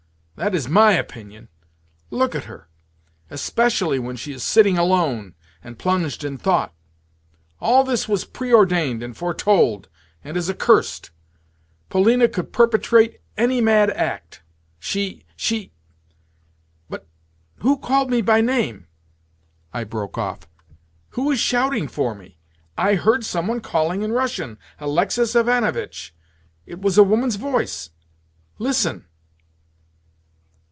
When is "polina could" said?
11.89-12.51